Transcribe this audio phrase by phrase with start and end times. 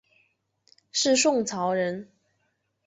[0.91, 2.09] 是宋朝人。